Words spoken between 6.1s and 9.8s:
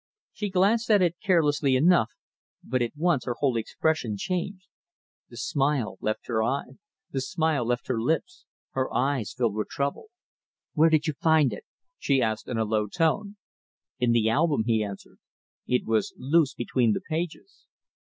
her lips, her eyes filled with